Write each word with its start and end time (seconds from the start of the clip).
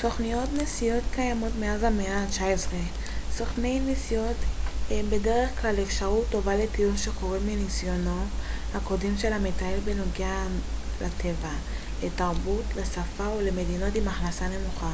סוכנויות 0.00 0.48
נסיעות 0.52 1.04
קיימות 1.14 1.52
מאז 1.60 1.82
המאה 1.82 2.18
ה-19. 2.18 2.68
סוכני 3.30 3.80
נסיעות 3.80 4.36
הם 4.90 5.10
בדרך 5.10 5.60
כלל 5.62 5.82
אפשרות 5.82 6.26
טובה 6.30 6.56
לטיול 6.56 6.96
שחורג 6.96 7.40
מניסיונו 7.46 8.24
הקודם 8.74 9.16
של 9.18 9.32
המטייל 9.32 9.80
בכל 9.80 9.90
הנוגע 9.90 10.44
לטבע 11.02 11.50
לתרבות, 12.02 12.64
ל 12.76 12.84
שפה 12.84 13.26
או 13.26 13.40
למדינות 13.40 13.94
עם 13.94 14.08
הכנסה 14.08 14.48
נמוכה 14.48 14.92